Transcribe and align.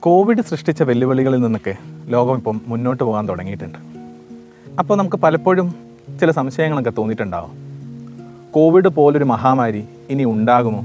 Covid 0.00 0.42
സൃഷ്ടിച്ച 0.42 0.82
വെല്ലുവിളികളിൽ 0.82 1.40
നിന്നൊക്കെ 1.40 1.76
ലോകം 2.06 2.36
ഇപ്പം 2.36 2.60
മുന്നോട്ട് 2.66 3.04
പോകാൻ 3.04 3.28
തുടങ്ങിയിട്ടുണ്ട്. 3.28 3.78
അപ്പോൾ 4.78 4.98
നമുക്ക് 4.98 5.16
പലപ്പോഴും 5.16 5.74
ചില 6.20 6.30
സംശയങ്ങളൊക്കെ 6.30 6.90
തോന്നിയിട്ടുണ്ടാവും. 6.90 7.50
കോവിഡ് 8.50 8.88
പോലൊരു 8.88 9.24
മഹാമാരി 9.24 9.84
ഇനി 10.08 10.24
ഉണ്ടാകുമോ? 10.24 10.80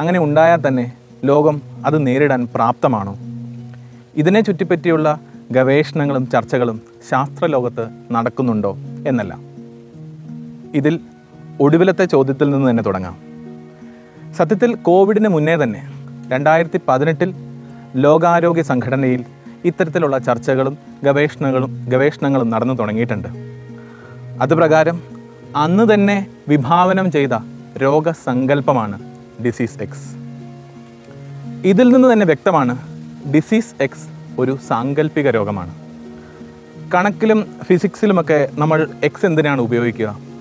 അങ്ങനെ 0.00 0.18
ഉണ്ടായാൽ 0.18 0.68
തന്നെ 0.68 0.92
ലോകം 1.24 1.62
അത് 1.86 2.06
നേരിടാൻ 2.06 2.48
പ്രാപ്തമാണോ? 2.54 3.16
ഇതിനെ 4.16 4.40
ചുറ്റിപ്പറ്റിയുള്ള 4.40 5.20
ഗവേഷണങ്ങളും 5.50 6.30
ചർച്ചകളും 6.30 6.82
ശാസ്ത്രലോകത്ത് 7.10 7.88
നടക്കുന്നുണ്ടോ 8.10 8.76
എന്നല്ല. 9.08 9.38
ഇതിൽ 10.74 11.00
ഒടുവിലത്തെ 11.60 12.04
ചോദ്യത്തിൽ 12.04 12.50
നിന്ന് 12.50 12.70
തന്നെ 12.70 12.82
തുടങ്ങാം. 12.82 13.16
സത്യത്തിൽ 14.36 14.74
കോവിഡിന് 14.74 15.28
മുന്നേ 15.28 15.56
തന്നെ 15.56 15.88
രണ്ടായിരത്തി 16.28 16.80
പതിനെട്ടിൽ 16.88 17.34
ലോകാരോഗ്യ 17.96 18.62
സംഘടനയിൽ 18.62 19.24
ഇത്തരത്തിലുള്ള 19.64 20.18
ചർച്ചകളും 20.18 20.78
ഗവേഷണങ്ങളും 21.04 21.86
ഗവേഷണങ്ങളും 21.88 22.50
നടന്നു 22.50 22.74
തുടങ്ങിയിട്ടുണ്ട്. 22.74 23.28
അതുപ്രകാരം 24.40 25.02
അന്ന് 25.56 25.94
തന്നെ 25.94 26.26
വിഭാവനം 26.48 27.12
ചെയ്ത 27.12 27.30
രോഗസങ്കല്പമാണ് 27.82 28.98
ഡിസീസ് 29.44 29.82
എക്സ് 29.82 30.16
ഇതിൽ 31.66 31.88
നിന്ന് 31.88 32.12
തന്നെ 32.12 32.26
വ്യക്തമാണ് 32.26 32.78
ഡിസീസ് 33.34 33.74
എക്സ് 33.80 34.08
ഒരു 34.38 34.58
സാങ്കല്പിക 34.68 35.30
രോഗമാണ്. 35.30 35.74
കണക്കിലും 36.94 37.46
ഫിസിക്സിലുമൊക്കെ 37.62 38.48
നമ്മൾ 38.52 38.88
എക്സ് 39.02 39.26
എന്തിനാണ് 39.26 39.60
ഉപയോഗിക്കുക? 39.60 40.31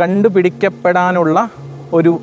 കണ്ടുപിടിക്കപ്പെടാനുള്ള 0.00 1.50
ഒരു 1.92 2.20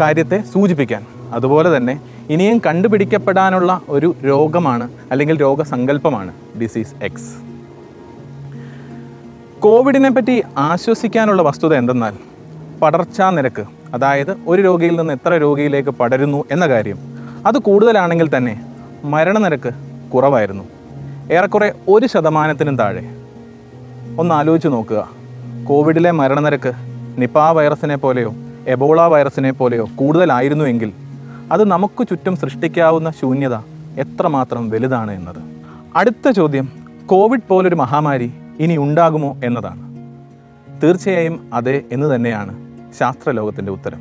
കാര്യത്തെ 0.00 0.42
സൂചിപ്പിക്കാൻ. 0.52 1.06
അതുപോലെ 1.32 1.76
തന്നെ 1.76 2.00
ഇനിയും 2.30 2.58
കണ്ടുപിടിക്കപ്പെടാനുള്ള 2.66 3.80
ഒരു 3.88 4.14
രോഗമാണ് 4.24 4.90
അല്ലെങ്കിൽ 5.10 5.40
രോഗസങ്കല്പമാണ് 5.40 6.32
ഡിസീസ് 6.60 6.94
എക്സ് 7.02 7.32
കോവിഡിനെ 9.60 10.10
പറ്റി 10.10 10.42
ആശ്വസിക്കാനുള്ള 10.58 11.42
വസ്തുത 11.42 11.74
എന്തെന്നാൽ 11.74 12.14
പടർച്ചാ 12.82 13.30
നിരക്ക് 13.30 13.64
അതായത് 13.94 14.36
ഒരു 14.46 14.62
രോഗിയിൽ 14.62 14.96
നിന്ന് 14.96 15.14
എത്ര 15.14 15.34
രോഗിയിലേക്ക് 15.34 15.90
പടരുന്നു 15.90 16.44
എന്ന 16.50 16.68
കാര്യം. 16.68 16.98
അത് 17.46 17.58
കൂടുതലാണെങ്കിൽ 17.58 18.36
തന്നെ 18.36 18.54
മരണനിരക്ക് 19.04 19.70
കുറവായിരുന്നു. 20.14 20.64
ഏറെക്കുറെ 21.32 21.72
ഒരു 21.88 22.06
ശതമാനത്തിനും 22.06 22.78
താഴെ. 22.78 23.04
ഒന്ന് 24.20 24.34
ആലോചിച്ച് 24.34 24.68
നോക്കുക. 24.68 25.21
കോവിഡിലെ 25.68 26.10
മരണനിരക്ക് 26.10 26.72
നിപ 27.18 27.38
വൈറസിനെ 27.38 27.96
പോലെയോ 27.96 28.34
എബോള 28.68 29.06
വൈറസിനെ 29.06 29.52
പോലെയോ 29.52 29.88
കൂടുതലായിരുന്നുവെങ്കിൽ 29.96 30.92
അത് 31.52 31.64
നമുക്ക് 31.64 32.08
ചുറ്റും 32.08 32.36
സൃഷ്ടിക്കാവുന്ന 32.36 33.10
ശൂന്യത 33.10 33.54
എത്രമാത്രം 33.98 34.70
വലുതാണ് 34.70 35.12
എന്നത്. 35.12 35.36
അടുത്ത 35.96 36.30
ചോദ്യം 36.30 36.68
കോവിഡ് 37.06 37.48
പോലൊരു 37.48 37.74
മഹാമാരി 37.74 38.32
ഇനി 38.60 38.76
ഉണ്ടാകുമോ 38.76 39.36
എന്നതാണ്. 39.44 39.82
തീർച്ചയായും 40.82 41.50
അതെ 41.54 41.82
എന്ന് 41.92 42.14
തന്നെയാണ് 42.14 42.54
ശാസ്ത്രലോകത്തിന്റെ 43.00 43.72
ഉത്തരം. 43.72 44.00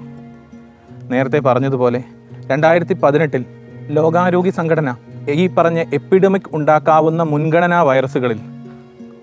നേരത്തെ 1.10 1.40
പറഞ്ഞതുപോലെ 1.40 2.04
രണ്ടായിരത്തി 2.48 2.94
പതിനെട്ടിൽ 2.94 3.46
ലോകാരോഗ്യ 3.88 4.52
സംഘടന 4.52 4.96
ഈ 5.30 5.48
പറഞ്ഞ 5.48 5.84
എപ്പിഡമിക് 5.94 6.50
ഉണ്ടാക്കാവുന്ന 6.52 7.24
മുൻഗണനാ 7.24 7.82
വൈറസുകളിൽ 7.82 8.40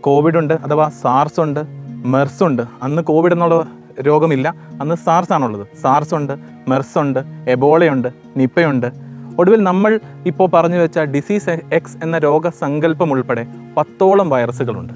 കോവിഡ് 0.00 0.38
ഉണ്ട് 0.38 0.54
അഥവാ 0.54 0.88
സാർസ് 0.88 1.40
ഉണ്ട് 1.40 1.77
മെർസ് 2.04 2.42
ഉണ്ട്. 2.42 2.62
അന്ന് 2.82 3.02
കോവിഡ് 3.02 3.32
എന്നുള്ള 3.32 3.66
രോഗമില്ല. 4.00 4.54
അന്ന് 4.80 4.94
സാർസ് 4.94 5.32
ആണുള്ളത്. 5.32 5.66
സാർസ് 5.82 6.14
ഉണ്ട് 6.14 6.32
മെർസ് 6.68 6.98
ഉണ്ട് 6.98 7.18
എബോളയുണ്ട് 7.48 8.08
നിപ്പയുണ്ട് 8.36 8.86
ഒടുവിൽ 9.38 9.62
നമ്മൾ 9.62 10.00
ഇപ്പോൾ 10.26 10.48
പറഞ്ഞു 10.48 10.76
വെച്ച 10.76 10.98
ഡിസീസ് 10.98 11.60
എക്സ് 11.72 11.96
എന്ന 12.02 12.18
രോഗസങ്കല്പം 12.18 13.12
ഉൾപ്പെടെ 13.12 13.46
പത്തോളം 13.76 14.30
വൈറസുകളുണ്ട്. 14.30 14.92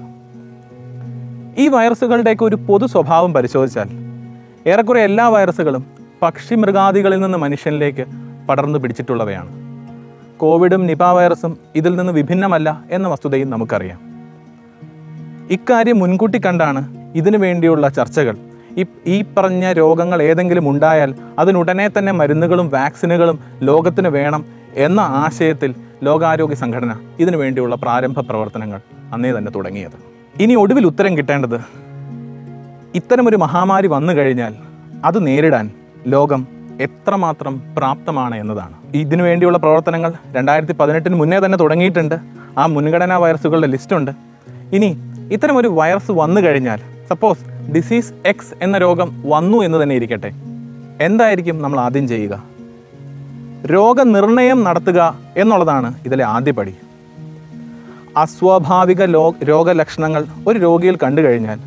ഈ 1.57 1.67
വൈറസുകളുടെയൊക്കെ 1.67 2.45
ഒരു 2.45 2.55
പൊതു 2.55 2.85
സ്വഭാവം 2.85 3.33
പരിശോധിച്ചാൽ 3.33 3.89
ഏറെക്കുറെ 4.67 5.01
എല്ലാ 5.01 5.27
വൈറസുകളും 5.27 5.85
പക്ഷി 6.21 6.55
മൃഗാദികളിൽ 6.55 7.19
നിന്ന് 7.19 7.37
മനുഷ്യനിലേക്ക് 7.37 8.05
പടർന്നു 8.49 8.79
പിടിച്ചിട്ടുള്ളവയാണ്. 8.79 9.49
കോവിഡും 10.37 10.85
നിപ 10.85 11.03
വൈറസും 11.03 11.57
ഇതിൽ 11.75 11.95
നിന്ന് 11.95 12.13
വിഭിന്നമല്ല 12.13 12.83
എന്ന 12.91 13.07
വസ്തുതയും 13.07 13.49
നമുക്കറിയാം. 13.49 14.12
ഇക്കാര്യം 15.51 15.99
മുൻകൂട്ടി 15.99 16.41
കണ്ടാണ് 16.45 16.95
ഇതിനു 17.15 17.37
വേണ്ടിയുള്ള 17.37 17.89
ചർച്ചകൾ. 17.89 18.37
ഈ 19.07 19.23
പറഞ്ഞ 19.37 19.71
രോഗങ്ങൾ 19.71 20.21
ഏതെങ്കിലും 20.21 20.69
ഉണ്ടായാൽ 20.69 21.13
അതിനുടനെ 21.39 21.89
തന്നെ 21.97 22.11
മരുന്നുകളും 22.11 22.69
വാക്സിനുകളും 22.69 23.39
ലോകത്തിന് 23.61 24.07
വേണം 24.07 24.45
എന്ന 24.73 24.99
ആശയത്തിൽ 24.99 25.75
ലോകാരോഗ്യ 26.03 26.55
സംഘടന 26.55 26.95
ഇതിനു 27.19 27.37
വേണ്ടിയുള്ള 27.37 27.75
പ്രാരംഭ 27.75 28.19
പ്രവർത്തനങ്ങൾ 28.19 28.79
അന്നേ 29.13 29.31
തന്നെ 29.31 29.51
തുടങ്ങിയത്. 29.55 29.97
ഇനി 30.41 30.53
ഒടുവിൽ 30.53 30.85
ഉത്തരം 30.85 31.17
കിട്ടേണ്ടത് 31.17 31.59
ഇത്തരമൊരു 32.95 33.35
മഹാമാരി 33.35 33.87
വന്നു 33.87 34.13
കഴിഞ്ഞാൽ 34.13 34.53
അത് 35.05 35.27
നേരിടാൻ 35.27 35.69
ലോകം 36.07 36.47
എത്രമാത്രം 36.81 37.61
പ്രാപ്തമാണ് 37.77 38.35
എന്നതാണ്. 38.35 38.73
ഇതിനു 38.95 39.23
വേണ്ടിയുള്ള 39.23 39.57
പ്രവർത്തനങ്ങൾ 39.57 40.13
രണ്ടായിരത്തി 40.31 40.73
പതിനെട്ടിന് 40.73 41.15
മുന്നേ 41.15 41.39
തന്നെ 41.39 41.57
തുടങ്ങിയിട്ടുണ്ട്. 41.57 42.15
ആ 42.57 42.65
മുൻഗണനാ 42.65 43.17
വൈറസുകളുടെ 43.17 43.67
ലിസ്റ്റുണ്ട് 43.67 44.11
ഇനി 44.75 45.12
ഇത്തരമൊരു 45.31 45.67
വൈറസ് 45.67 46.11
വന്നു 46.11 46.41
കഴിഞ്ഞാൽ 46.41 46.77
സപ്പോസ് 47.09 47.71
ഡിസീസ് 47.71 48.13
എക്സ് 48.25 48.53
എന്ന 48.61 48.77
രോഗം 48.77 49.23
വന്നു 49.25 49.57
എന്ന് 49.57 49.83
തന്നെ 49.83 49.95
ഇരിക്കട്ടെ. 49.95 50.31
എന്തായിരിക്കും 51.01 51.61
നമ്മൾ 51.61 51.79
ആദ്യം 51.79 52.07
ചെയ്യുക? 52.07 52.43
രോഗനിർണയം 53.65 54.63
നടത്തുക 54.63 55.19
എന്നുള്ളതാണ് 55.37 55.93
ഇതിലെ 56.05 56.23
ആദ്യപടി 56.23 56.73
അസ്വാഭാവിക 58.17 59.03
ലോ 59.03 59.35
രോഗലക്ഷണങ്ങൾ 59.43 60.25
ഒരു 60.47 60.59
രോഗിയിൽ 60.59 60.97
കണ്ടു 61.03 61.21
കഴിഞ്ഞാൽ 61.21 61.59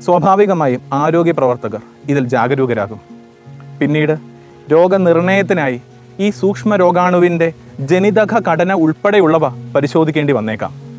സ്വാഭാവികമായും 0.00 0.80
ആരോഗ്യ 0.92 1.32
പ്രവർത്തകർ 1.32 1.82
ഇതിൽ 2.08 2.28
ജാഗരൂകരാകും. 2.28 3.00
പിന്നീട് 3.80 4.18
രോഗനിർണയത്തിനായി 4.72 5.80
ഈ 6.20 6.30
സൂക്ഷ്മ 6.30 6.76
രോഗാണുവിന്റെ 6.76 7.52
ജനിതക 7.80 8.48
ഘടന 8.48 8.72
ഉൾപ്പെടെയുള്ളവ 8.72 9.72
പരിശോധിക്കേണ്ടി 9.72 10.32
വന്നേക്കാം. 10.32 10.93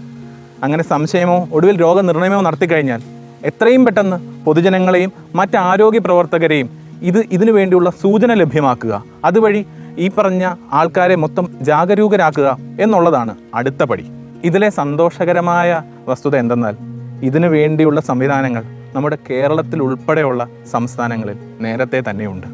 അങ്ങനെ 0.64 0.84
സംശയമോ 0.84 1.48
ഒടുവിൽ 1.52 1.82
രോഗനിർണയമോ 1.82 2.42
നടത്തിക്കഴിഞ്ഞാൽ 2.42 3.02
എത്രയും 3.44 3.86
പെട്ടെന്ന് 3.86 4.46
പൊതുജനങ്ങളെയും 4.46 5.12
മറ്റ് 5.36 5.58
ആരോഗ്യ 5.58 6.00
പ്രവർത്തകരെയും 6.00 6.70
ഇത് 7.02 7.24
ഇതിനു 7.32 7.52
വേണ്ടിയുള്ള 7.52 7.90
സൂചന 7.90 8.34
ലഭ്യമാക്കുക. 8.34 9.04
അതുവഴി 9.26 9.66
ഈ 9.98 10.10
പറഞ്ഞ 10.10 10.54
ആൾക്കാരെ 10.74 11.16
മൊത്തം 11.16 11.48
ജാഗരൂകരാക്കുക 11.62 12.58
എന്നുള്ളതാണ് 12.80 13.36
അടുത്ത 13.56 13.84
പടി. 13.84 14.06
ഇതിലെ 14.44 14.70
സന്തോഷകരമായ 14.70 15.82
വസ്തുത 16.08 16.36
എന്തെന്നാൽ 16.36 16.78
ഇതിനു 17.24 17.48
വേണ്ടിയുള്ള 17.48 18.02
സംവിധാനങ്ങൾ 18.02 18.64
നമ്മുടെ 18.96 19.18
കേരളത്തിൽ 19.30 19.82
ഉൾപ്പെടെയുള്ള 19.82 20.48
സംസ്ഥാനങ്ങളിൽ 20.72 21.38
നേരത്തെ 21.62 22.04
തന്നെയുണ്ട്. 22.10 22.48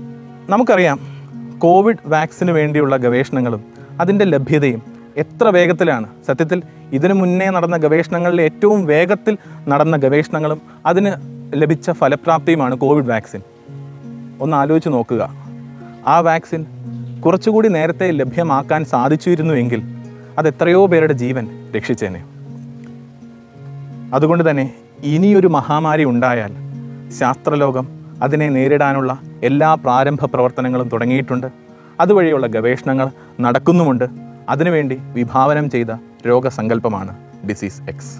നമുക്കറിയാം 0.51 0.99
കോവിഡ് 1.57 1.97
വാക്സിന് 2.05 2.51
വേണ്ടിയുള്ള 2.51 2.97
ഗവേഷണങ്ങളും 2.97 3.63
അതിന്റെ 3.99 4.25
ലഭ്യതയും 4.25 4.90
എത്ര 5.17 5.47
വേഗത്തിലാണ്? 5.47 6.07
സത്യത്തിൽ 6.27 6.63
ഇതിനു 6.91 7.13
മുന്നേ 7.13 7.49
നടന്ന 7.49 7.77
ഗവേഷണങ്ങളിൽ 7.77 8.41
ഏറ്റവും 8.41 8.85
വേഗത്തിൽ 8.85 9.37
നടന്ന 9.67 9.97
ഗവേഷണങ്ങളും 9.97 10.61
അതിന് 10.85 11.11
ലഭിച്ച 11.53 11.91
ഫലപ്രാപ്തിയുമാണ് 11.91 12.77
കോവിഡ് 12.77 13.05
വാക്സിൻ. 13.05 13.41
ഒന്ന് 14.41 14.57
ആലോചിച്ച് 14.57 14.89
നോക്കുക. 14.89 15.33
ആ 16.07 16.19
വാക്സിൻ 16.19 16.65
കുറച്ചുകൂടി 17.25 17.67
നേരത്തെ 17.67 18.11
ലഭ്യമാക്കാൻ 18.11 18.85
സാധിച്ചിരുന്നുവെങ്കിൽ 18.85 19.83
അത് 20.37 20.47
എത്രയോ 20.47 20.87
പേരുടെ 20.87 21.13
ജീവൻ 21.13 21.71
രക്ഷിച്ചേനെ. 21.75 22.25
അതുകൊണ്ട് 24.13 24.49
തന്നെ 24.49 24.73
ഇനിയൊരു 25.03 25.47
മഹാമാരി 25.47 26.03
ഉണ്ടായാൽ 26.03 26.53
ശാസ്ത്രലോകം 27.19 27.87
അതിനെ 28.23 28.49
നേരിടാനുള്ള 28.49 29.19
എല്ലാ 29.43 29.73
പ്രാരംഭ 29.73 30.25
പ്രവർത്തനങ്ങളും 30.25 30.89
തുടങ്ങിയിട്ടുണ്ട്. 30.89 31.47
അതുവഴിയുള്ള 31.99 32.47
ഗവേഷണങ്ങൾ 32.47 33.09
നടക്കുന്നുമുണ്ട്. 33.41 34.30
അതിനുവേണ്ടി 34.49 34.97
വിഭാവനം 35.13 35.69
ചെയ്ത 35.69 35.91
രോഗസങ്കല്പമാണ് 36.27 37.15
ഡിസീസ് 37.47 37.81
എക്സ്. 37.89 38.13